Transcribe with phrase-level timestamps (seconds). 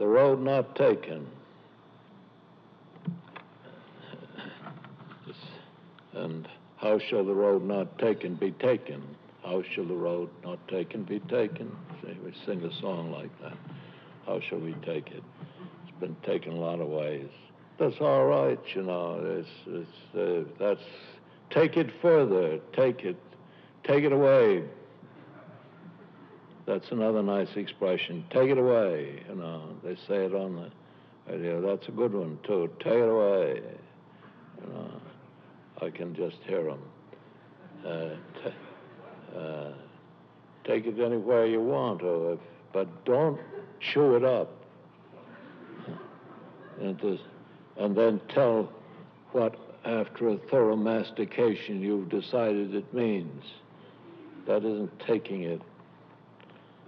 [0.00, 1.26] the road not taken.
[6.14, 6.48] And
[6.78, 9.02] how shall the road not taken be taken?
[9.44, 11.70] How shall the road not taken be taken?
[12.02, 13.56] See, we sing a song like that.
[14.26, 15.22] How shall we take it?
[15.84, 17.28] It's been taken a lot of ways.
[17.78, 19.20] That's all right, you know.
[19.22, 20.82] It's, it's, uh, that's
[21.50, 22.58] take it further.
[22.72, 23.16] Take it,
[23.84, 24.64] take it away.
[26.66, 28.24] That's another nice expression.
[28.30, 29.22] Take it away.
[29.28, 31.60] You know, they say it on the radio.
[31.60, 32.70] That's a good one too.
[32.80, 33.62] Take it away.
[34.60, 35.00] You know.
[35.82, 36.82] I can just hear them.
[37.86, 39.72] Uh, uh,
[40.64, 42.38] take it anywhere you want, or if,
[42.72, 43.40] but don't
[43.80, 44.50] chew it up.
[46.80, 47.20] And,
[47.76, 48.72] and then tell
[49.32, 49.54] what,
[49.84, 53.44] after a thorough mastication, you've decided it means.
[54.46, 55.60] That isn't taking it,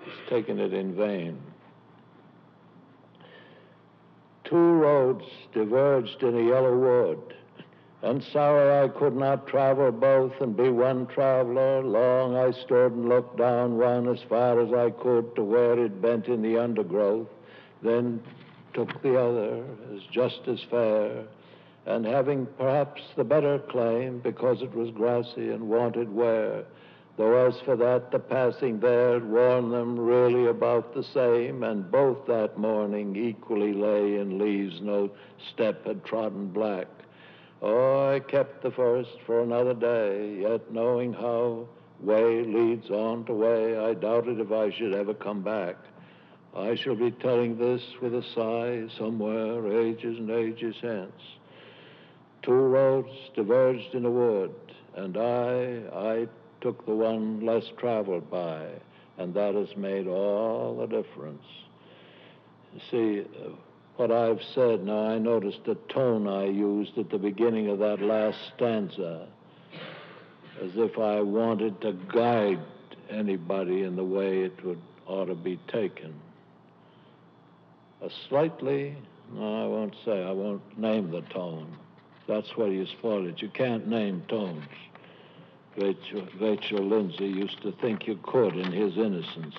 [0.07, 1.39] it's taking it in vain.
[4.45, 7.35] Two roads diverged in a yellow wood.
[8.03, 11.83] And sorry I could not travel both and be one traveler.
[11.83, 16.03] Long I stood and looked down one as far as I could to where it
[16.03, 17.29] bent in the undergrowth,
[17.81, 18.21] then
[18.75, 19.65] took the other
[19.95, 21.25] as just as fair,
[21.87, 26.65] and having perhaps the better claim because it was grassy and wanted wear.
[27.17, 32.25] Though as for that, the passing there worn them really about the same, and both
[32.27, 35.11] that morning equally lay in leaves no
[35.53, 36.89] step had trodden black.
[37.61, 41.69] Oh, I kept the first for another day, yet knowing how
[42.01, 45.77] way leads on to way, I doubted if I should ever come back.
[46.57, 51.23] I shall be telling this with a sigh somewhere, ages and ages hence.
[52.43, 54.55] Two roads diverged in a wood,
[54.97, 56.29] and I, I
[56.63, 58.67] took the one less traveled by,
[59.19, 61.45] and that has made all the difference.
[62.91, 63.25] See,
[63.97, 64.85] what I've said.
[64.85, 69.29] Now, I noticed the tone I used at the beginning of that last stanza,
[70.63, 72.61] as if I wanted to guide
[73.11, 76.15] anybody in the way it would ought to be taken.
[78.03, 78.97] A slightly,
[79.33, 81.77] no, I won't say, I won't name the tone.
[82.27, 83.43] That's where you spoil it.
[83.43, 84.65] You can't name tones.
[85.77, 89.55] Vachel, Vachel Lindsay used to think you could in his innocence.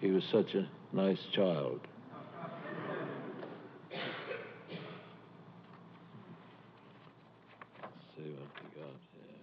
[0.00, 1.80] He was such a nice child.
[3.90, 4.04] Let's
[8.16, 9.42] see what we got here.